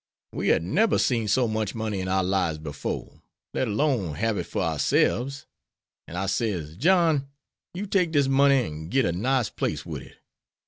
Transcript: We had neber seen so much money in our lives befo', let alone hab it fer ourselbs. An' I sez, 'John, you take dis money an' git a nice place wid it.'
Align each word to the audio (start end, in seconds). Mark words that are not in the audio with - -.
We 0.31 0.47
had 0.47 0.63
neber 0.63 0.97
seen 0.97 1.27
so 1.27 1.47
much 1.47 1.75
money 1.75 1.99
in 1.99 2.07
our 2.07 2.23
lives 2.23 2.57
befo', 2.57 3.21
let 3.53 3.67
alone 3.67 4.15
hab 4.15 4.35
it 4.37 4.45
fer 4.45 4.59
ourselbs. 4.61 5.45
An' 6.07 6.15
I 6.15 6.25
sez, 6.25 6.75
'John, 6.75 7.27
you 7.75 7.85
take 7.85 8.09
dis 8.09 8.27
money 8.27 8.63
an' 8.63 8.89
git 8.89 9.05
a 9.05 9.11
nice 9.11 9.51
place 9.51 9.85
wid 9.85 10.01
it.' 10.01 10.17